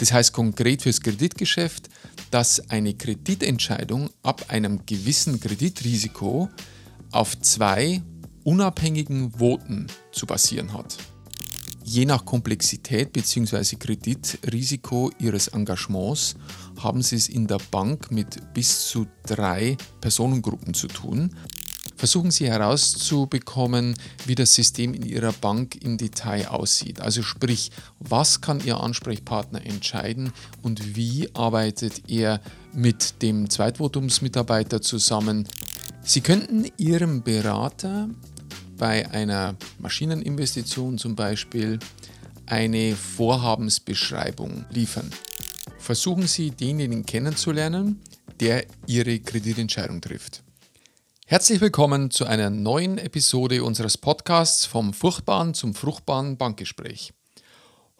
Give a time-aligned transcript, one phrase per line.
[0.00, 1.90] Das heißt konkret fürs Kreditgeschäft,
[2.30, 6.48] dass eine Kreditentscheidung ab einem gewissen Kreditrisiko
[7.12, 8.02] auf zwei
[8.42, 10.96] unabhängigen Voten zu basieren hat.
[11.84, 13.76] Je nach Komplexität bzw.
[13.76, 16.34] Kreditrisiko Ihres Engagements
[16.78, 21.34] haben Sie es in der Bank mit bis zu drei Personengruppen zu tun.
[22.00, 23.94] Versuchen Sie herauszubekommen,
[24.24, 26.98] wie das System in Ihrer Bank im Detail aussieht.
[26.98, 32.40] Also sprich, was kann Ihr Ansprechpartner entscheiden und wie arbeitet er
[32.72, 35.46] mit dem Zweitvotumsmitarbeiter zusammen.
[36.02, 38.08] Sie könnten Ihrem Berater
[38.78, 41.78] bei einer Maschineninvestition zum Beispiel
[42.46, 45.10] eine Vorhabensbeschreibung liefern.
[45.78, 48.00] Versuchen Sie denjenigen kennenzulernen,
[48.40, 50.42] der Ihre Kreditentscheidung trifft.
[51.30, 57.12] Herzlich willkommen zu einer neuen Episode unseres Podcasts vom furchtbaren zum fruchtbaren Bankgespräch.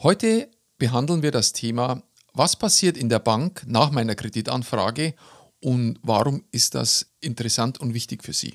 [0.01, 2.03] Heute behandeln wir das Thema,
[2.35, 5.15] was passiert in der Bank nach meiner Kreditanfrage
[5.61, 8.55] und warum ist das interessant und wichtig für Sie.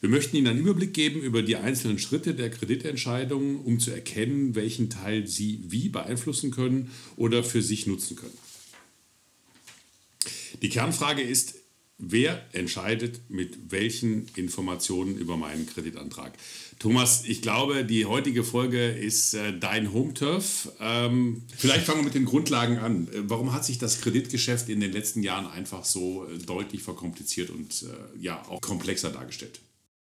[0.00, 4.54] Wir möchten Ihnen einen Überblick geben über die einzelnen Schritte der Kreditentscheidung, um zu erkennen,
[4.54, 8.38] welchen Teil Sie wie beeinflussen können oder für sich nutzen können.
[10.62, 11.55] Die Kernfrage ist,
[11.98, 16.32] wer entscheidet mit welchen Informationen über meinen Kreditantrag?
[16.78, 20.70] Thomas, ich glaube, die heutige Folge ist äh, dein Home-Turf.
[20.78, 23.08] Ähm, vielleicht fangen wir mit den Grundlagen an.
[23.08, 27.48] Äh, warum hat sich das Kreditgeschäft in den letzten Jahren einfach so äh, deutlich verkompliziert
[27.50, 29.60] und äh, ja auch komplexer dargestellt?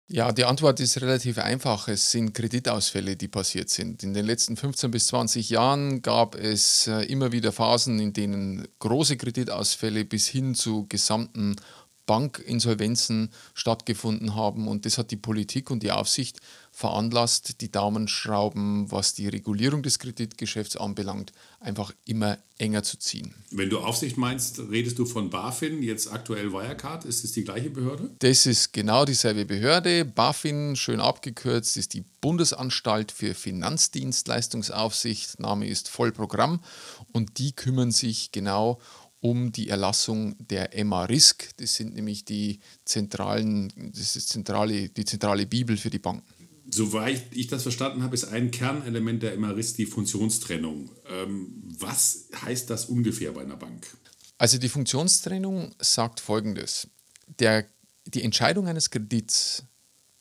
[0.10, 1.90] Ja, die Antwort ist relativ einfach.
[1.90, 4.04] Es sind Kreditausfälle, die passiert sind.
[4.04, 8.66] In den letzten 15 bis 20 Jahren gab es äh, immer wieder Phasen, in denen
[8.80, 11.58] große Kreditausfälle bis hin zu gesamten
[12.06, 14.70] Bankinsolvenzen stattgefunden haben.
[14.70, 16.40] Und das hat die Politik und die Aufsicht
[16.78, 23.34] veranlasst, die Daumenschrauben, was die Regulierung des Kreditgeschäfts anbelangt, einfach immer enger zu ziehen.
[23.50, 27.04] Wenn du Aufsicht meinst, redest du von BaFin, jetzt aktuell Wirecard.
[27.04, 28.12] Ist es die gleiche Behörde?
[28.20, 30.06] Das ist genau dieselbe Behörde.
[30.06, 35.40] BaFin, schön abgekürzt, ist die Bundesanstalt für Finanzdienstleistungsaufsicht.
[35.40, 36.60] Name ist Vollprogramm.
[37.12, 38.80] Und die kümmern sich genau
[39.20, 41.58] um die Erlassung der MA-Risk.
[41.58, 46.37] Das sind nämlich die zentralen, das ist zentrale, die zentrale Bibel für die Banken.
[46.70, 50.92] Soweit ich das verstanden habe, ist ein Kernelement der MA-Risk die Funktionstrennung.
[51.10, 53.88] Ähm, was heißt das ungefähr bei einer Bank?
[54.38, 56.88] Also die Funktionstrennung sagt folgendes.
[57.40, 57.66] Der,
[58.06, 59.64] die Entscheidung eines Kredits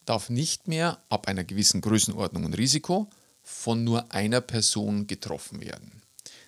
[0.04, 3.10] darf nicht mehr ab einer gewissen Größenordnung und Risiko
[3.42, 6.02] von nur einer Person getroffen werden.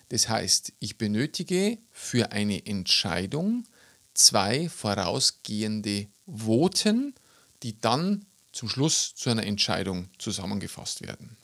[0.09, 3.65] Das heißt, ich benötige für eine Entscheidung
[4.13, 7.13] zwei vorausgehende Voten,
[7.63, 11.37] die dann zum Schluss zu einer Entscheidung zusammengefasst werden.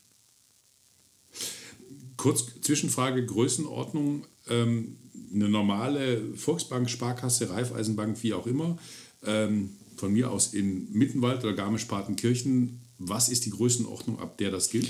[2.16, 4.26] Kurz Zwischenfrage, Größenordnung.
[4.48, 4.96] Ähm,
[5.34, 8.78] eine normale Volksbank, Sparkasse, Raiffeisenbank, wie auch immer,
[9.24, 14.70] ähm, von mir aus in Mittenwald oder Garmisch-Partenkirchen, was ist die Größenordnung, ab der das
[14.70, 14.88] gilt?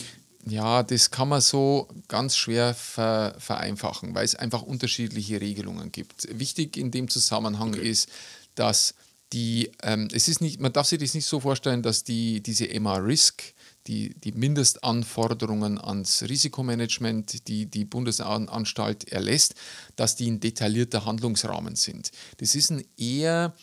[0.48, 6.28] Ja, das kann man so ganz schwer ver vereinfachen, weil es einfach unterschiedliche Regelungen gibt.
[6.38, 7.88] Wichtig in dem Zusammenhang okay.
[7.88, 8.08] ist,
[8.54, 8.94] dass
[9.32, 12.68] die, ähm, es ist nicht, man darf sich das nicht so vorstellen, dass die, diese
[12.78, 13.42] MA-Risk,
[13.86, 19.54] die, die Mindestanforderungen ans Risikomanagement, die die Bundesanstalt erlässt,
[19.96, 22.10] dass die ein detaillierter Handlungsrahmen sind.
[22.38, 23.54] Das ist ein eher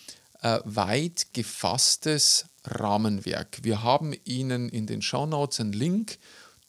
[0.41, 3.59] äh, weit gefasstes Rahmenwerk.
[3.63, 6.18] Wir haben Ihnen in den Shownotes einen Link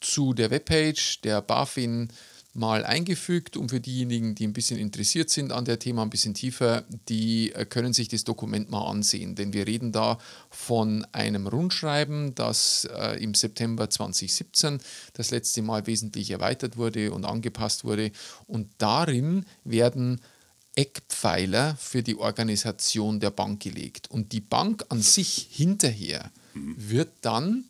[0.01, 2.09] zu der Webpage der BaFin
[2.55, 6.35] mal eingefügt und für diejenigen, die ein bisschen interessiert sind an der Thema, ein bisschen
[6.35, 10.19] tiefer, die äh, können sich das Dokument mal ansehen, denn wir reden da
[10.51, 14.79] von einem Rundschreiben, das äh, im September 2017
[15.15, 18.13] das letzte Mal wesentlich erweitert wurde und angepasst wurde.
[18.47, 20.21] Und darin werden
[20.77, 24.11] Eckpfeiler für die Organisation der Bank gelegt.
[24.11, 27.65] Und die Bank an sich hinterher wird dann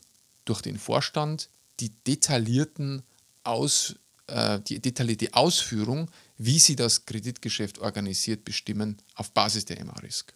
[0.44, 1.49] durch den Vorstand
[1.81, 3.03] die detaillierten
[3.43, 3.97] Aus,
[4.27, 10.35] äh, die detaillierte Ausführung, wie sie das Kreditgeschäft organisiert, bestimmen auf Basis der MA-Risk.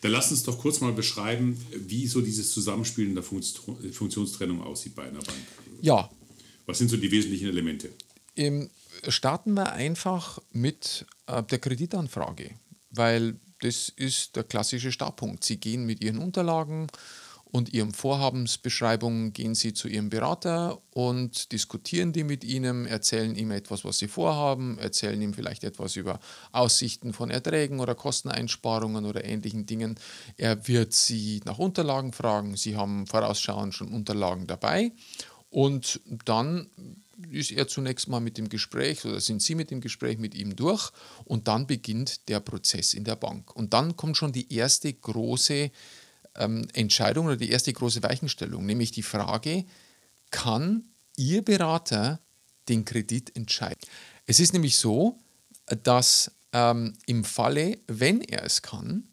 [0.00, 4.94] Dann lass uns doch kurz mal beschreiben, wie so dieses Zusammenspiel in der Funktionstrennung aussieht
[4.94, 5.38] bei einer Bank.
[5.80, 6.08] Ja.
[6.66, 7.90] Was sind so die wesentlichen Elemente?
[8.36, 8.70] Ähm,
[9.08, 12.50] starten wir einfach mit äh, der Kreditanfrage,
[12.90, 15.44] weil das ist der klassische Startpunkt.
[15.44, 16.88] Sie gehen mit Ihren Unterlagen
[17.56, 23.50] und Ihrem Vorhabensbeschreibung gehen Sie zu Ihrem Berater und diskutieren die mit Ihnen, erzählen ihm
[23.50, 26.20] etwas, was Sie vorhaben, erzählen ihm vielleicht etwas über
[26.52, 29.98] Aussichten von Erträgen oder Kosteneinsparungen oder ähnlichen Dingen.
[30.36, 32.56] Er wird Sie nach Unterlagen fragen.
[32.56, 34.92] Sie haben vorausschauend schon Unterlagen dabei
[35.48, 36.68] und dann
[37.30, 40.54] ist er zunächst mal mit dem Gespräch oder sind Sie mit dem Gespräch mit ihm
[40.54, 40.90] durch
[41.24, 43.56] und dann beginnt der Prozess in der Bank.
[43.56, 45.70] Und dann kommt schon die erste große
[46.38, 49.64] ähm, Entscheidung oder die erste große Weichenstellung, nämlich die Frage,
[50.30, 50.84] kann
[51.16, 52.20] Ihr Berater
[52.68, 53.80] den Kredit entscheiden?
[54.26, 55.18] Es ist nämlich so,
[55.82, 59.08] dass ähm, im Falle, wenn er es kann,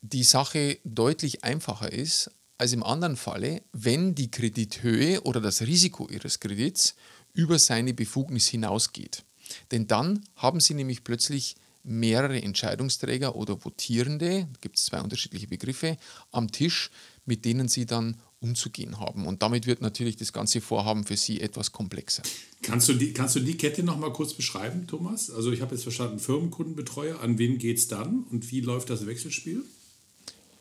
[0.00, 6.08] die Sache deutlich einfacher ist als im anderen Falle, wenn die Kredithöhe oder das Risiko
[6.08, 6.94] Ihres Kredits
[7.34, 9.24] über seine Befugnis hinausgeht.
[9.70, 15.96] Denn dann haben Sie nämlich plötzlich mehrere Entscheidungsträger oder Votierende, gibt es zwei unterschiedliche Begriffe,
[16.30, 16.90] am Tisch,
[17.24, 19.26] mit denen Sie dann umzugehen haben.
[19.26, 22.22] Und damit wird natürlich das ganze Vorhaben für Sie etwas komplexer.
[22.62, 25.30] Kannst du die, kannst du die Kette noch mal kurz beschreiben, Thomas?
[25.30, 29.06] Also ich habe jetzt verstanden, Firmenkundenbetreuer, an wen geht es dann und wie läuft das
[29.06, 29.64] Wechselspiel?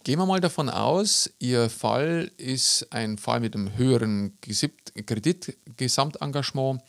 [0.04, 6.82] Gehen wir mal davon aus, Ihr Fall ist ein Fall mit einem höheren Kreditgesamtengagement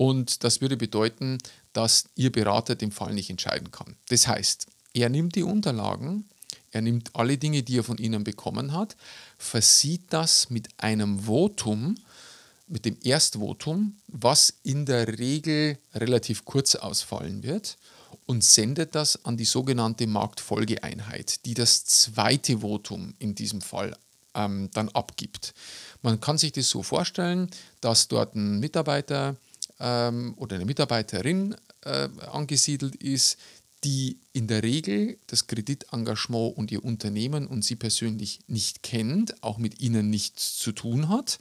[0.00, 1.36] und das würde bedeuten,
[1.74, 3.96] dass Ihr Berater den Fall nicht entscheiden kann.
[4.08, 6.26] Das heißt, er nimmt die Unterlagen,
[6.70, 8.96] er nimmt alle Dinge, die er von Ihnen bekommen hat,
[9.36, 11.96] versieht das mit einem Votum,
[12.66, 17.76] mit dem Erstvotum, was in der Regel relativ kurz ausfallen wird
[18.24, 23.94] und sendet das an die sogenannte Marktfolgeeinheit, die das zweite Votum in diesem Fall
[24.34, 25.52] ähm, dann abgibt.
[26.00, 27.50] Man kann sich das so vorstellen,
[27.82, 29.36] dass dort ein Mitarbeiter
[29.80, 33.38] ähm, oder eine Mitarbeiterin äh, angesiedelt ist,
[33.84, 39.58] die in der Regel das Kreditengagement und ihr Unternehmen und sie persönlich nicht kennt, auch
[39.58, 41.38] mit ihnen nichts zu tun hat.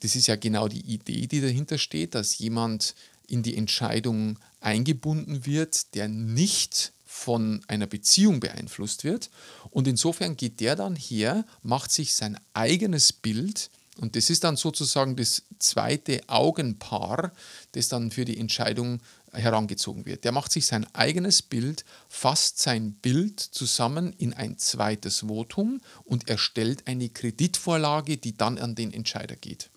[0.00, 2.94] Das ist ja genau die Idee, die dahinter steht, dass jemand
[3.26, 9.30] in die Entscheidung eingebunden wird, der nicht von einer Beziehung beeinflusst wird.
[9.70, 13.70] Und insofern geht der dann her, macht sich sein eigenes Bild
[14.00, 17.32] und das ist dann sozusagen das zweite Augenpaar,
[17.72, 19.00] das dann für die Entscheidung
[19.32, 20.24] herangezogen wird.
[20.24, 26.28] Der macht sich sein eigenes Bild, fasst sein Bild zusammen in ein zweites Votum und
[26.28, 29.70] erstellt eine Kreditvorlage, die dann an den Entscheider geht.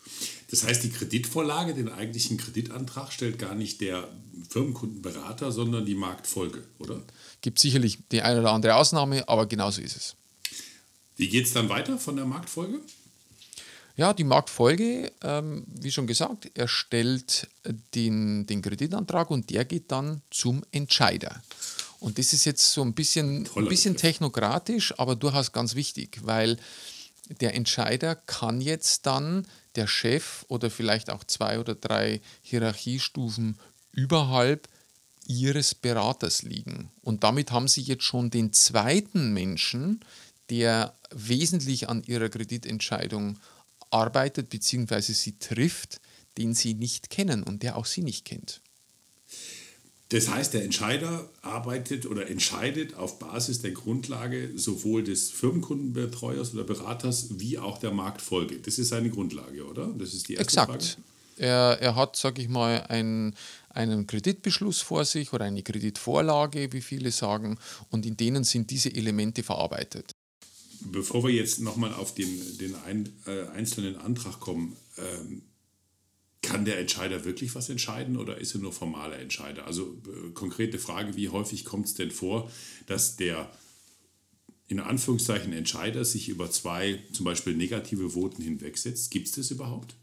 [0.50, 4.08] Das heißt, die Kreditvorlage, den eigentlichen Kreditantrag, stellt gar nicht der
[4.50, 7.02] Firmenkundenberater, sondern die Marktfolge, oder?
[7.42, 10.16] Gibt sicherlich die eine oder andere Ausnahme, aber genauso ist es.
[11.18, 12.80] Wie geht es dann weiter von der Marktfolge?
[13.98, 17.48] Ja, die Marktfolge, ähm, wie schon gesagt, erstellt
[17.96, 21.42] den, den Kreditantrag und der geht dann zum Entscheider.
[22.00, 26.58] Und das ist jetzt so ein bisschen, ein bisschen technokratisch, aber durchaus ganz wichtig, weil
[27.42, 33.58] der Entscheider kann jetzt dann der Chef oder vielleicht auch zwei oder drei Hierarchiestufen
[33.94, 34.70] überhalb
[35.26, 36.92] ihres Beraters liegen.
[37.02, 40.02] Und damit haben sie jetzt schon den zweiten Menschen,
[40.52, 43.40] der wesentlich an ihrer Kreditentscheidung
[43.90, 45.02] arbeitet bzw.
[45.14, 46.00] sie trifft,
[46.38, 48.62] den sie nicht kennen und der auch sie nicht kennt.
[50.10, 56.64] Das heißt, der Entscheider arbeitet oder entscheidet auf Basis der Grundlage sowohl des Firmenkundenbetreuers oder
[56.64, 58.60] Beraters wie auch der Marktfolge.
[58.60, 59.88] Das ist seine Grundlage, oder?
[59.98, 60.84] Das ist die erste Exakt.
[60.84, 61.04] Frage.
[61.40, 63.36] Er, er hat, sage ich mal, ein,
[63.70, 67.60] einen Kreditbeschluss vor sich oder eine Kreditvorlage, wie viele sagen,
[67.92, 70.16] und in denen sind diese Elemente verarbeitet.
[70.82, 75.42] Bevor wir jetzt nochmal auf den, den ein, äh, einzelnen Antrag kommen, ähm,
[76.42, 79.66] kann der Entscheider wirklich was entscheiden oder ist er nur formaler Entscheider?
[79.66, 82.50] Also äh, konkrete Frage, wie häufig kommt es denn vor,
[82.86, 83.52] dass der
[84.68, 89.12] in Anführungszeichen Entscheider sich über zwei zum Beispiel negative Voten hinwegsetzt?
[89.12, 89.96] Gibt es das überhaupt?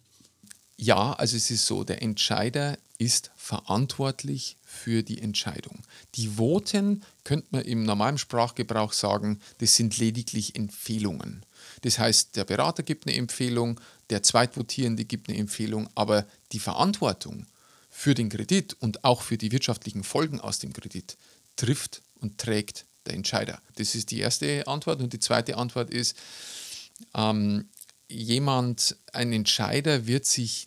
[0.76, 5.82] Ja, also es ist so, der Entscheider ist verantwortlich für die Entscheidung.
[6.14, 11.44] Die Voten könnte man im normalen Sprachgebrauch sagen, das sind lediglich Empfehlungen.
[11.82, 17.46] Das heißt, der Berater gibt eine Empfehlung, der Zweitvotierende gibt eine Empfehlung, aber die Verantwortung
[17.90, 21.16] für den Kredit und auch für die wirtschaftlichen Folgen aus dem Kredit
[21.56, 23.60] trifft und trägt der Entscheider.
[23.76, 25.00] Das ist die erste Antwort.
[25.00, 26.16] Und die zweite Antwort ist,
[27.14, 27.68] ähm,
[28.08, 30.66] jemand, ein Entscheider wird sich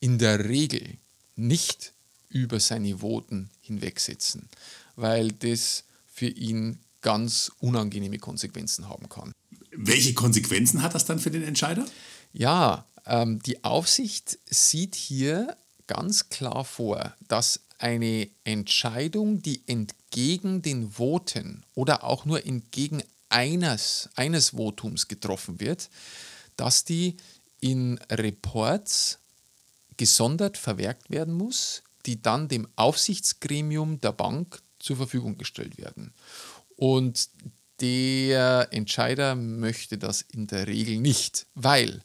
[0.00, 0.98] in der Regel
[1.36, 1.92] nicht
[2.28, 4.48] über seine Voten hinwegsetzen,
[4.96, 9.32] weil das für ihn ganz unangenehme Konsequenzen haben kann.
[9.70, 11.86] Welche Konsequenzen hat das dann für den Entscheider?
[12.32, 20.92] Ja, ähm, die Aufsicht sieht hier ganz klar vor, dass eine Entscheidung, die entgegen den
[20.92, 25.90] Voten oder auch nur entgegen eines, eines Votums getroffen wird,
[26.56, 27.16] dass die
[27.60, 29.18] in Reports
[29.96, 36.12] gesondert verwerkt werden muss, die dann dem Aufsichtsgremium der Bank zur Verfügung gestellt werden.
[36.76, 37.28] Und
[37.80, 42.02] der Entscheider möchte das in der Regel nicht, weil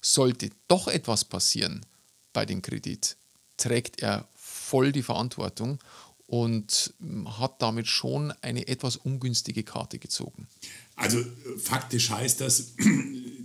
[0.00, 1.84] sollte doch etwas passieren
[2.32, 3.16] bei dem Kredit,
[3.56, 5.78] trägt er voll die Verantwortung
[6.26, 6.94] und
[7.26, 10.46] hat damit schon eine etwas ungünstige Karte gezogen.
[10.94, 11.24] Also
[11.58, 12.74] faktisch heißt das,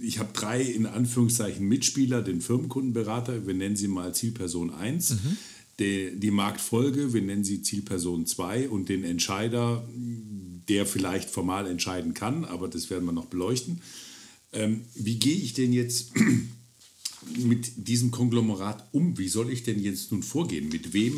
[0.06, 5.38] ich habe drei in Anführungszeichen Mitspieler, den Firmenkundenberater, wir nennen sie mal Zielperson 1, mhm.
[5.80, 9.88] die, die Marktfolge, wir nennen sie Zielperson 2 und den Entscheider,
[10.70, 13.82] der vielleicht formal entscheiden kann, aber das werden wir noch beleuchten.
[14.54, 16.12] Ähm, wie gehe ich denn jetzt
[17.38, 19.18] mit diesem Konglomerat um?
[19.18, 20.70] Wie soll ich denn jetzt nun vorgehen?
[20.70, 21.18] Mit wem, äh,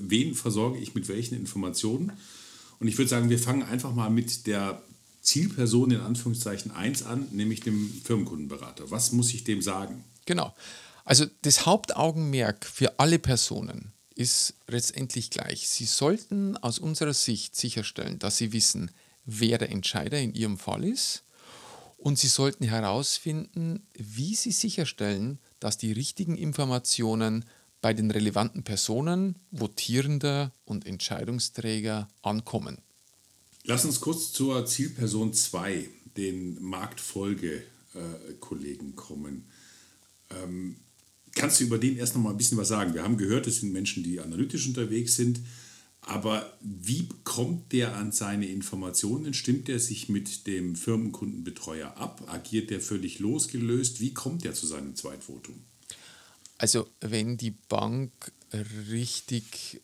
[0.00, 2.12] wen versorge ich mit welchen Informationen?
[2.78, 4.82] Und ich würde sagen, wir fangen einfach mal mit der
[5.26, 8.90] Zielperson in Anführungszeichen 1 an, nämlich dem Firmenkundenberater.
[8.90, 10.04] Was muss ich dem sagen?
[10.24, 10.54] Genau.
[11.04, 15.68] Also das Hauptaugenmerk für alle Personen ist letztendlich gleich.
[15.68, 18.90] Sie sollten aus unserer Sicht sicherstellen, dass sie wissen,
[19.24, 21.24] wer der Entscheider in ihrem Fall ist
[21.98, 27.44] und sie sollten herausfinden, wie sie sicherstellen, dass die richtigen Informationen
[27.80, 32.78] bei den relevanten Personen, Votierender und Entscheidungsträger ankommen.
[33.68, 39.50] Lass uns kurz zur Zielperson 2, den Marktfolgekollegen, kommen.
[40.30, 40.76] Ähm,
[41.34, 42.94] kannst du über den erst noch mal ein bisschen was sagen?
[42.94, 45.40] Wir haben gehört, es sind Menschen, die analytisch unterwegs sind.
[46.00, 49.34] Aber wie kommt der an seine Informationen?
[49.34, 52.22] Stimmt er sich mit dem Firmenkundenbetreuer ab?
[52.28, 54.00] Agiert der völlig losgelöst?
[54.00, 55.56] Wie kommt er zu seinem Zweitvotum?
[56.56, 58.12] Also wenn die Bank
[58.52, 59.80] richtig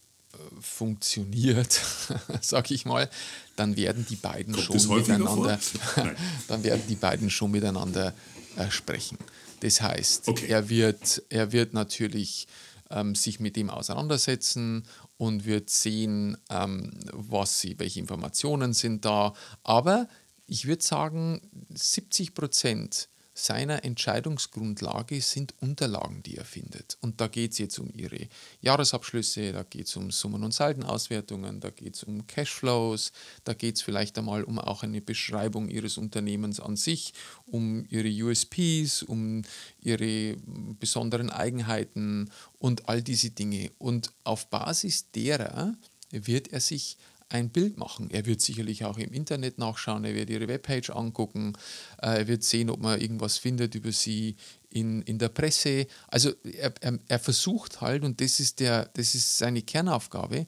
[0.61, 1.81] funktioniert,
[2.41, 3.09] sage ich mal,
[3.57, 5.59] dann werden die beiden Kommt schon miteinander,
[6.49, 8.15] dann werden die beiden schon miteinander
[8.57, 9.19] äh, sprechen.
[9.61, 10.47] Das heißt, okay.
[10.47, 12.49] er, wird, er wird natürlich
[12.91, 14.85] ähm, sich mit dem auseinandersetzen
[15.17, 19.35] und wird sehen, ähm, was sie, welche Informationen sind da.
[19.63, 20.09] Aber
[20.47, 26.99] ich würde sagen, 70 Prozent seiner Entscheidungsgrundlage sind Unterlagen, die er findet.
[27.01, 28.29] Und da geht es jetzt um ihre
[28.61, 33.13] Jahresabschlüsse, da geht es um Summen- und Saldenauswertungen, da geht es um Cashflows,
[33.45, 37.15] da geht es vielleicht einmal um auch eine Beschreibung ihres Unternehmens an sich,
[37.47, 39.43] um ihre USPs, um
[39.81, 40.37] ihre
[40.79, 43.71] besonderen Eigenheiten und all diese Dinge.
[43.79, 45.75] Und auf Basis derer
[46.11, 46.99] wird er sich
[47.33, 48.11] ein Bild machen.
[48.11, 51.55] Er wird sicherlich auch im Internet nachschauen, er wird ihre Webpage angucken,
[52.01, 54.37] äh, er wird sehen, ob man irgendwas findet über sie
[54.71, 55.87] in, in der Presse.
[56.09, 60.47] Also er, er, er versucht halt, und das ist, der, das ist seine Kernaufgabe,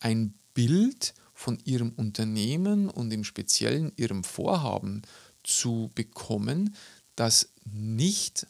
[0.00, 5.02] ein Bild von ihrem Unternehmen und im Speziellen ihrem Vorhaben
[5.42, 6.74] zu bekommen,
[7.16, 8.46] das nicht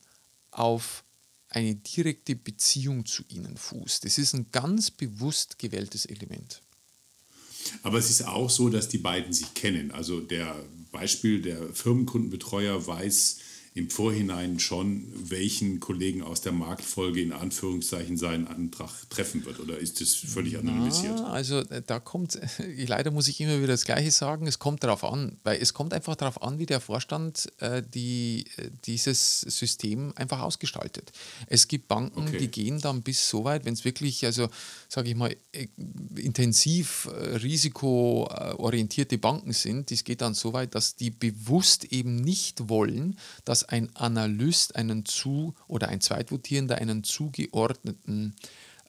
[0.51, 1.05] auf
[1.49, 4.05] eine direkte Beziehung zu ihnen fußt.
[4.05, 6.62] Das ist ein ganz bewusst gewähltes Element.
[7.83, 9.90] Aber es ist auch so, dass die beiden sich kennen.
[9.90, 10.54] Also der
[10.90, 13.38] Beispiel der Firmenkundenbetreuer weiß,
[13.75, 19.61] im Vorhinein schon, welchen Kollegen aus der Marktfolge in Anführungszeichen seinen Antrag treffen wird?
[19.61, 21.14] Oder ist das völlig anonymisiert?
[21.17, 22.38] Na, also äh, da kommt,
[22.87, 25.95] leider muss ich immer wieder das Gleiche sagen, es kommt darauf an, weil es kommt
[25.95, 31.11] einfach darauf an, wie der Vorstand äh, die, äh, dieses System einfach ausgestaltet.
[31.47, 32.37] Es gibt Banken, okay.
[32.37, 34.50] die gehen dann bis so weit, wenn es wirklich, also
[34.91, 35.69] sage ich mal, äh,
[36.17, 43.17] intensiv risikoorientierte Banken sind, das geht dann so weit, dass die bewusst eben nicht wollen,
[43.47, 48.35] dass ein Analyst einen zu oder ein Zweitvotierender einen zugeordneten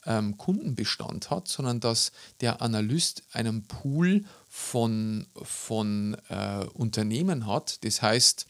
[0.06, 7.84] ähm, Kundenbestand hat, sondern dass der Analyst einen Pool von, von äh, Unternehmen hat.
[7.84, 8.46] Das heißt,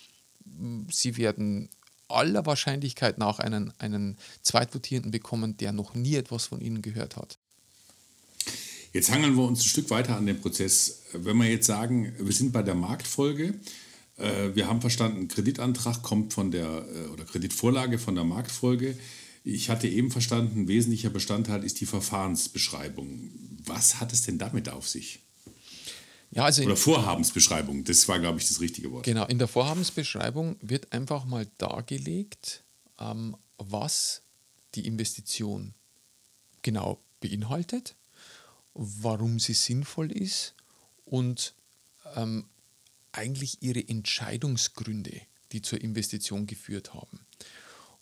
[0.90, 1.68] sie werden
[2.08, 7.38] aller Wahrscheinlichkeit nach einen, einen Zweitvotierenden bekommen, der noch nie etwas von ihnen gehört hat.
[8.92, 11.02] Jetzt hangeln wir uns ein Stück weiter an dem Prozess.
[11.12, 13.54] Wenn wir jetzt sagen, wir sind bei der Marktfolge,
[14.16, 18.97] wir haben verstanden, Kreditantrag kommt von der, äh, oder Kreditvorlage von der Marktfolge.
[19.42, 23.30] Ich hatte eben verstanden, ein wesentlicher Bestandteil ist die Verfahrensbeschreibung.
[23.64, 25.21] Was hat es denn damit auf sich?
[26.30, 29.04] Ja, also Oder Vorhabensbeschreibung, das war, glaube ich, das richtige Wort.
[29.04, 32.64] Genau, in der Vorhabensbeschreibung wird einfach mal dargelegt,
[32.99, 34.23] ähm, was
[34.75, 35.75] die Investition
[36.62, 37.94] genau beinhaltet,
[38.75, 40.54] warum sie sinnvoll ist
[41.04, 41.54] und
[42.16, 42.47] ähm,
[43.14, 45.21] eigentlich ihre Entscheidungsgründe,
[45.52, 47.21] die zur Investition geführt haben.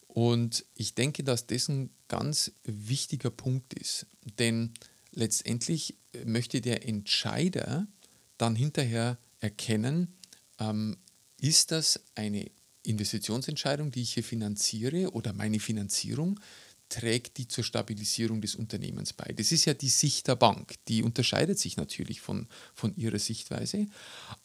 [0.06, 4.06] Und ich denke, dass das ein ganz wichtiger Punkt ist,
[4.38, 4.72] denn
[5.12, 7.86] letztendlich möchte der Entscheider
[8.36, 10.14] dann hinterher erkennen,
[10.58, 10.96] ähm,
[11.40, 12.50] ist das eine
[12.84, 16.38] Investitionsentscheidung, die ich hier finanziere oder meine Finanzierung
[16.92, 19.32] trägt die zur Stabilisierung des Unternehmens bei.
[19.32, 20.74] Das ist ja die Sicht der Bank.
[20.88, 23.86] Die unterscheidet sich natürlich von, von ihrer Sichtweise.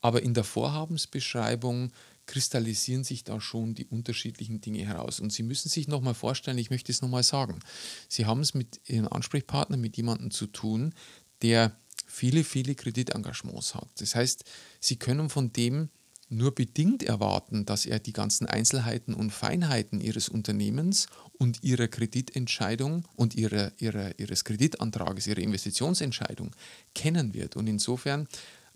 [0.07, 1.91] Aber in der Vorhabensbeschreibung
[2.27, 5.19] kristallisieren sich da schon die unterschiedlichen Dinge heraus.
[5.19, 7.59] Und Sie müssen sich nochmal vorstellen, ich möchte es nochmal sagen,
[8.07, 10.93] Sie haben es mit Ihrem Ansprechpartner, mit jemandem zu tun,
[11.41, 13.89] der viele, viele Kreditengagements hat.
[13.99, 14.45] Das heißt,
[14.79, 15.89] Sie können von dem
[16.29, 23.05] nur bedingt erwarten, dass er die ganzen Einzelheiten und Feinheiten Ihres Unternehmens und Ihrer Kreditentscheidung
[23.17, 26.55] und ihrer, ihrer, Ihres Kreditantrages, Ihrer Investitionsentscheidung
[26.95, 27.57] kennen wird.
[27.57, 28.29] Und insofern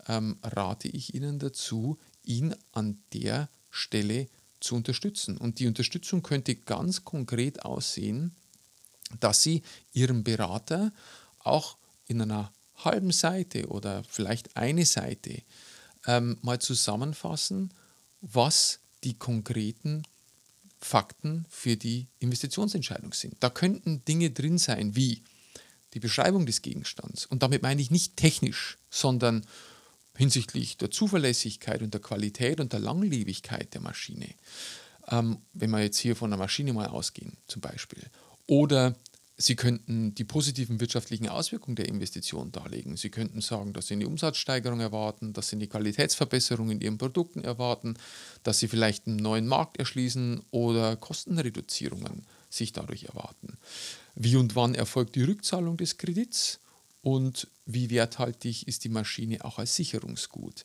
[0.08, 4.28] ähm, rate ich Ihnen dazu, ihn an der Stelle
[4.60, 5.36] zu unterstützen.
[5.36, 8.34] Und die Unterstützung könnte ganz konkret aussehen,
[9.20, 10.92] dass Sie Ihrem Berater
[11.40, 15.42] auch in einer halben Seite oder vielleicht eine Seite
[16.06, 17.72] ähm, mal zusammenfassen,
[18.20, 20.02] was die konkreten
[20.78, 23.36] Fakten für die Investitionsentscheidung sind.
[23.40, 25.22] Da könnten Dinge drin sein wie
[25.94, 27.26] die Beschreibung des Gegenstands.
[27.26, 29.46] Und damit meine ich nicht technisch, sondern
[30.16, 34.28] hinsichtlich der Zuverlässigkeit und der Qualität und der Langlebigkeit der Maschine.
[35.08, 38.02] Ähm, wenn wir jetzt hier von einer Maschine mal ausgehen, zum Beispiel.
[38.46, 38.94] Oder
[39.38, 42.96] Sie könnten die positiven wirtschaftlichen Auswirkungen der Investition darlegen.
[42.96, 47.42] Sie könnten sagen, dass Sie eine Umsatzsteigerung erwarten, dass Sie eine Qualitätsverbesserung in Ihren Produkten
[47.42, 47.94] erwarten,
[48.42, 53.56] dass Sie vielleicht einen neuen Markt erschließen oder Kostenreduzierungen sich dadurch erwarten.
[54.14, 56.60] Wie und wann erfolgt die Rückzahlung des Kredits
[57.02, 60.64] und wie werthaltig ist die Maschine auch als Sicherungsgut.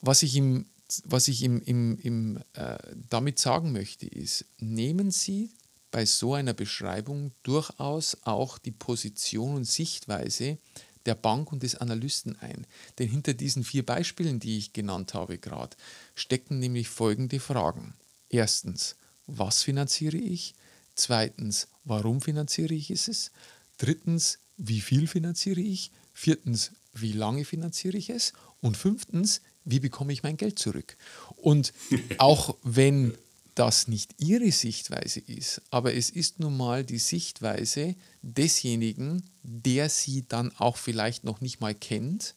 [0.00, 0.66] Was ich, im,
[1.04, 2.78] was ich im, im, im, äh,
[3.08, 5.50] damit sagen möchte, ist, nehmen Sie
[5.90, 10.58] bei so einer Beschreibung durchaus auch die Position und Sichtweise
[11.06, 12.66] der Bank und des Analysten ein.
[12.98, 15.76] Denn hinter diesen vier Beispielen, die ich genannt habe gerade,
[16.14, 17.94] stecken nämlich folgende Fragen.
[18.28, 20.54] Erstens, was finanziere ich?
[20.94, 23.30] Zweitens, warum finanziere ich es?
[23.78, 25.90] Drittens, wie viel finanziere ich?
[26.12, 28.32] Viertens, wie lange finanziere ich es?
[28.60, 30.96] Und fünftens, wie bekomme ich mein Geld zurück?
[31.36, 31.72] Und
[32.18, 33.16] auch wenn
[33.54, 40.26] das nicht ihre Sichtweise ist, aber es ist nun mal die Sichtweise desjenigen, der sie
[40.26, 42.34] dann auch vielleicht noch nicht mal kennt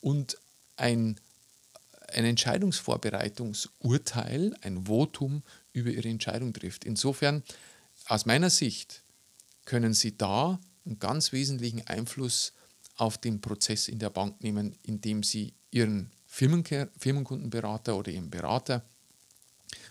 [0.00, 0.38] und
[0.76, 1.18] ein,
[2.08, 6.84] ein Entscheidungsvorbereitungsurteil, ein Votum über ihre Entscheidung trifft.
[6.84, 7.42] Insofern,
[8.06, 9.02] aus meiner Sicht,
[9.64, 12.52] können Sie da einen ganz wesentlichen Einfluss
[12.96, 18.84] auf den Prozess in der Bank nehmen, indem Sie Ihren Firmenkundenberater oder Ihren Berater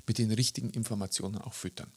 [0.08, 1.92] mit den richtigen Informationen auch füttern.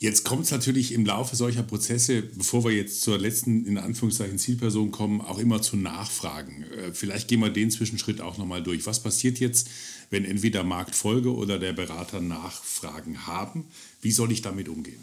[0.00, 4.38] Jetzt kommt es natürlich im Laufe solcher Prozesse, bevor wir jetzt zur letzten, in Anführungszeichen,
[4.38, 6.62] Zielperson kommen, auch immer zu Nachfragen.
[6.62, 8.86] Äh, vielleicht gehen wir den Zwischenschritt auch nochmal durch.
[8.86, 9.68] Was passiert jetzt,
[10.10, 13.66] wenn entweder Marktfolge oder der Berater Nachfragen haben?
[14.00, 15.00] Wie soll ich damit umgehen?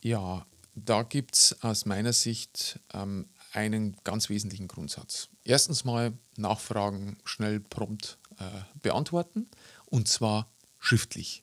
[0.00, 5.28] Ja, da gibt es aus meiner Sicht ähm, einen ganz wesentlichen Grundsatz.
[5.44, 8.44] Erstens mal Nachfragen schnell prompt äh,
[8.82, 9.48] beantworten
[9.86, 11.42] und zwar schriftlich.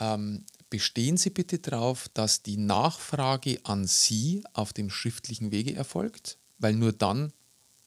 [0.00, 6.38] Ähm, bestehen Sie bitte darauf, dass die Nachfrage an Sie auf dem schriftlichen Wege erfolgt,
[6.58, 7.32] weil nur dann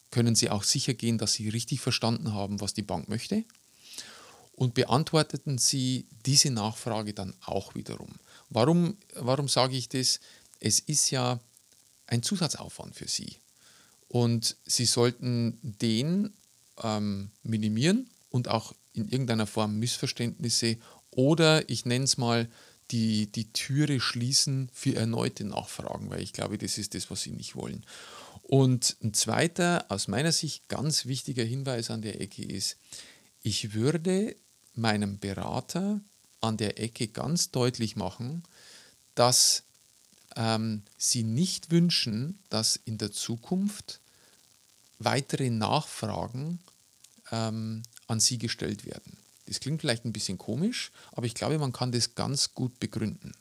[0.09, 3.45] können Sie auch sicher gehen, dass Sie richtig verstanden haben, was die Bank möchte.
[4.53, 8.19] Und beantworteten Sie diese Nachfrage dann auch wiederum.
[8.51, 10.19] Warum, warum sage ich das?
[10.59, 11.39] Es ist ja
[12.07, 13.37] ein Zusatzaufwand für Sie.
[14.09, 16.33] Und Sie sollten den
[16.83, 20.77] ähm, minimieren und auch in irgendeiner Form Missverständnisse
[21.11, 22.49] oder ich nenne es mal
[22.91, 27.31] die, die Türe schließen für erneute Nachfragen, weil ich glaube, das ist das, was sie
[27.31, 27.85] nicht wollen.
[28.43, 32.77] Und ein zweiter, aus meiner Sicht ganz wichtiger Hinweis an der Ecke ist,
[33.41, 34.35] ich würde
[34.73, 36.01] meinem Berater
[36.41, 38.43] an der Ecke ganz deutlich machen,
[39.15, 39.63] dass
[40.35, 43.99] ähm, sie nicht wünschen, dass in der Zukunft
[44.99, 46.59] weitere Nachfragen
[47.31, 49.17] ähm, an sie gestellt werden.
[49.47, 53.33] Das klingt vielleicht ein bisschen komisch, aber ich glaube, man kann das ganz gut begründen.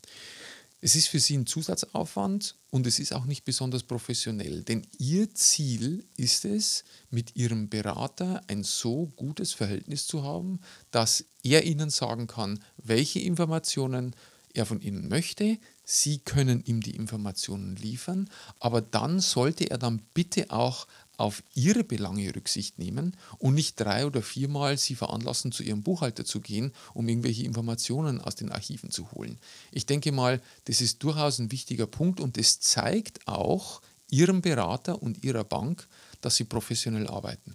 [0.83, 5.35] Es ist für sie ein Zusatzaufwand und es ist auch nicht besonders professionell, denn ihr
[5.35, 11.91] Ziel ist es, mit ihrem Berater ein so gutes Verhältnis zu haben, dass er ihnen
[11.91, 14.17] sagen kann, welche Informationen
[14.55, 15.59] er von ihnen möchte.
[15.85, 20.87] Sie können ihm die Informationen liefern, aber dann sollte er dann bitte auch
[21.21, 26.25] auf ihre Belange Rücksicht nehmen und nicht drei oder viermal sie veranlassen, zu ihrem Buchhalter
[26.25, 29.39] zu gehen, um irgendwelche Informationen aus den Archiven zu holen.
[29.71, 35.03] Ich denke mal, das ist durchaus ein wichtiger Punkt und es zeigt auch ihrem Berater
[35.03, 35.87] und ihrer Bank,
[36.23, 37.55] dass sie professionell arbeiten.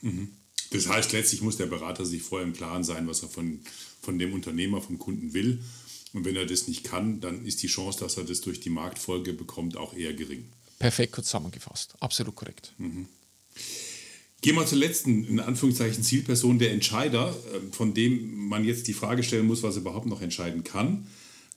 [0.00, 0.32] Mhm.
[0.70, 3.60] Das heißt, letztlich muss der Berater sich vorher im Klaren sein, was er von,
[4.00, 5.62] von dem Unternehmer, vom Kunden will.
[6.12, 8.70] Und wenn er das nicht kann, dann ist die Chance, dass er das durch die
[8.70, 10.48] Marktfolge bekommt, auch eher gering.
[10.80, 11.94] Perfekt kurz zusammengefasst.
[12.00, 12.72] Absolut korrekt.
[12.78, 13.06] Mhm.
[14.40, 18.94] Gehen wir zur letzten, in Anführungszeichen, Zielperson, der Entscheider, ähm, von dem man jetzt die
[18.94, 21.06] Frage stellen muss, was er überhaupt noch entscheiden kann.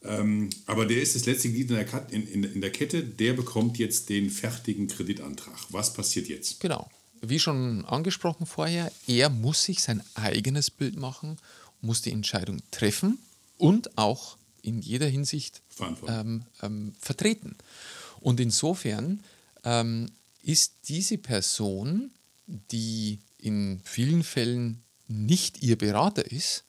[0.03, 4.29] Ähm, aber der ist das letzte Glied in der, in Kette, der bekommt jetzt den
[4.29, 5.57] fertigen Kreditantrag.
[5.69, 6.59] Was passiert jetzt?
[6.59, 6.89] Genau.
[7.21, 11.37] Wie schon angesprochen vorher, er muss sich sein eigenes Bild machen,
[11.79, 13.17] muss die Entscheidung treffen
[13.57, 15.61] und auch in jeder Hinsicht
[16.09, 17.55] ähm, ähm, vertreten.
[18.23, 19.21] Und insofern
[19.65, 20.09] ähm,
[20.41, 22.11] ist diese Person,
[22.47, 26.63] die in vielen Fällen nicht ihr Berater ist,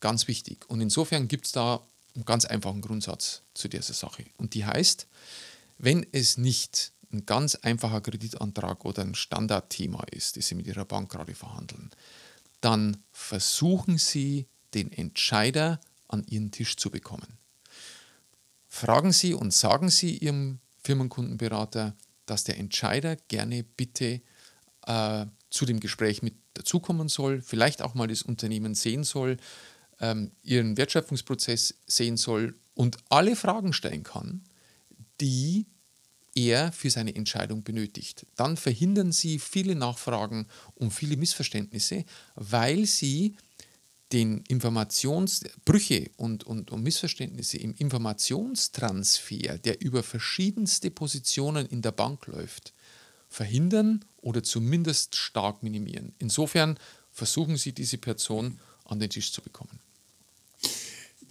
[0.00, 0.68] ganz wichtig.
[0.68, 4.24] Und insofern gibt es da einen ganz einfachen Grundsatz zu dieser Sache.
[4.38, 5.06] Und die heißt,
[5.78, 10.84] wenn es nicht ein ganz einfacher Kreditantrag oder ein Standardthema ist, das Sie mit Ihrer
[10.84, 11.90] Bank gerade verhandeln,
[12.60, 17.38] dann versuchen Sie, den Entscheider an Ihren Tisch zu bekommen.
[18.66, 20.58] Fragen Sie und sagen Sie Ihrem
[20.88, 24.22] Firmenkundenberater, dass der Entscheider gerne bitte
[24.86, 29.36] äh, zu dem Gespräch mit dazukommen soll, vielleicht auch mal das Unternehmen sehen soll,
[30.00, 34.44] ähm, ihren Wertschöpfungsprozess sehen soll und alle Fragen stellen kann,
[35.20, 35.66] die
[36.34, 38.24] er für seine Entscheidung benötigt.
[38.36, 43.36] Dann verhindern sie viele Nachfragen und viele Missverständnisse, weil sie
[44.12, 52.26] den Informationsbrüche und, und, und Missverständnisse im Informationstransfer, der über verschiedenste Positionen in der Bank
[52.26, 52.72] läuft,
[53.28, 56.14] verhindern oder zumindest stark minimieren.
[56.18, 56.78] Insofern
[57.12, 59.78] versuchen Sie, diese Person an den Tisch zu bekommen.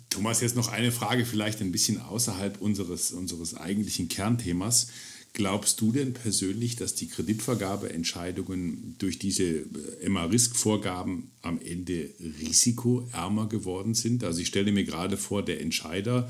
[0.09, 4.87] Thomas, jetzt noch eine Frage, vielleicht ein bisschen außerhalb unseres, unseres eigentlichen Kernthemas.
[5.38, 12.10] Glaubst du denn persönlich, dass die Kreditvergabeentscheidungen durch diese äh, MA-Risk-Vorgaben am Ende
[12.41, 14.23] risikoärmer geworden sind?
[14.23, 16.28] Also ich stelle mir gerade vor, der Entscheider,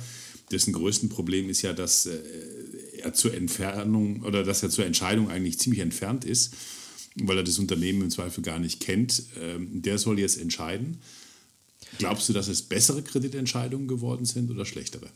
[0.52, 2.20] dessen größten Problem ist ja, dass äh,
[2.98, 6.54] er zur Entfernung oder dass er zur Entscheidung eigentlich ziemlich entfernt ist,
[7.16, 9.24] weil er das Unternehmen im Zweifel gar nicht kennt.
[9.40, 10.98] Ähm, der soll jetzt entscheiden.
[11.98, 15.10] Glaubst du, dass es bessere Kreditentscheidungen geworden sind oder schlechtere?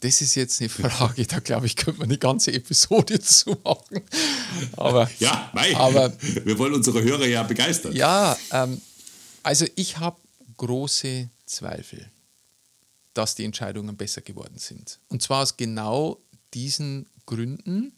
[0.00, 4.02] Das ist jetzt eine Frage, da glaube ich, könnte man eine ganze Episode zu machen.
[4.76, 6.12] Aber, ja, mei, aber
[6.44, 7.94] wir wollen unsere Hörer ja begeistern.
[7.94, 8.80] Ja, ähm,
[9.42, 10.20] also ich habe
[10.56, 12.10] große Zweifel,
[13.14, 14.98] dass die Entscheidungen besser geworden sind.
[15.08, 16.18] Und zwar aus genau
[16.54, 17.92] diesen Gründen,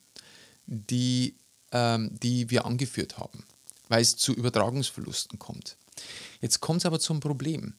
[0.66, 1.34] die,
[1.72, 3.44] ähm, die wir angeführt haben,
[3.88, 5.76] weil es zu Übertragungsverlusten kommt.
[6.40, 7.74] Jetzt kommt es aber zum Problem.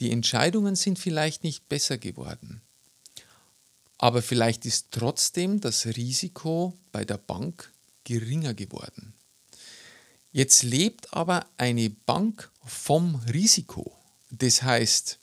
[0.00, 2.60] Die Entscheidungen sind vielleicht nicht besser geworden,
[3.98, 9.14] aber vielleicht ist trotzdem das Risiko bei der Bank geringer geworden.
[10.32, 13.96] Jetzt lebt aber eine Bank vom Risiko.
[14.30, 15.20] Das heißt,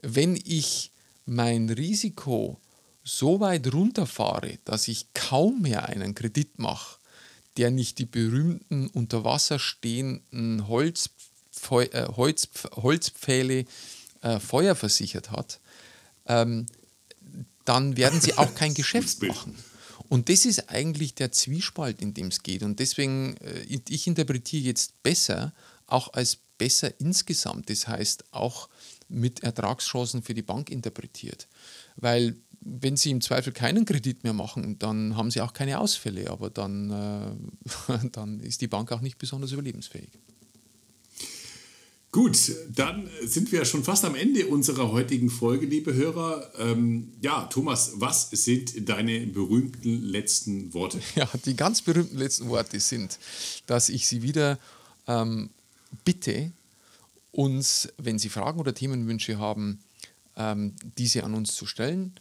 [0.00, 0.90] wenn ich
[1.26, 2.58] mein Risiko
[3.04, 6.98] so weit runterfahre, dass ich kaum mehr einen Kredit mache,
[7.56, 11.10] der nicht die berühmten unter Wasser stehenden Holz,
[11.70, 13.66] äh, Holz, Holzpfähle
[14.24, 15.60] äh, Feuer versichert hat,
[16.26, 16.66] ähm,
[17.64, 19.54] dann werden sie auch kein Geschäft machen.
[20.08, 22.62] Und das ist eigentlich der Zwiespalt, in dem es geht.
[22.62, 25.52] Und deswegen, äh, ich interpretiere jetzt besser,
[25.86, 27.68] auch als besser insgesamt.
[27.68, 28.68] Das heißt, auch
[29.08, 31.48] mit Ertragschancen für die Bank interpretiert.
[31.96, 36.30] Weil wenn Sie im Zweifel keinen Kredit mehr machen, dann haben Sie auch keine Ausfälle,
[36.30, 36.90] aber dann,
[37.90, 40.18] äh, dann ist die Bank auch nicht besonders überlebensfähig.
[42.14, 46.48] Gut, dann sind wir schon fast am Ende unserer heutigen Folge, liebe Hörer.
[46.58, 51.00] Ähm, ja, Thomas, was sind deine berühmten letzten Worte?
[51.16, 53.18] Ja, die ganz berühmten letzten Worte sind,
[53.66, 54.60] dass ich Sie wieder
[55.08, 55.50] ähm,
[56.04, 56.52] bitte,
[57.32, 59.80] uns, wenn Sie Fragen oder Themenwünsche haben,
[60.36, 62.12] ähm, diese an uns zu stellen.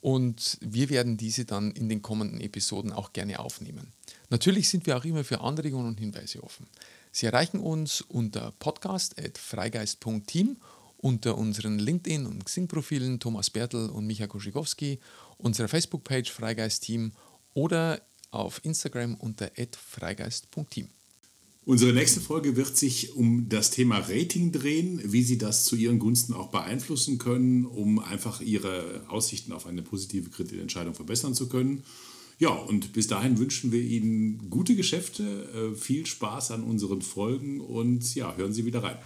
[0.00, 3.92] Und wir werden diese dann in den kommenden Episoden auch gerne aufnehmen.
[4.30, 6.66] Natürlich sind wir auch immer für Anregungen und Hinweise offen.
[7.12, 10.56] Sie erreichen uns unter podcast.freigeist.team,
[10.96, 14.98] unter unseren LinkedIn- und Xing-Profilen Thomas Bertel und Micha Koschikowski,
[15.36, 17.12] unserer Facebook-Page Freigeist-Team
[17.52, 19.50] oder auf Instagram unter
[19.90, 20.88] freigeist.team.
[21.64, 26.00] Unsere nächste Folge wird sich um das Thema Rating drehen, wie Sie das zu Ihren
[26.00, 31.84] Gunsten auch beeinflussen können, um einfach Ihre Aussichten auf eine positive Kreditentscheidung verbessern zu können.
[32.42, 37.60] Ja, und bis dahin wünschen wir Ihnen gute Geschäfte, äh, viel Spaß an unseren Folgen
[37.60, 38.98] und ja, hören Sie wieder rein.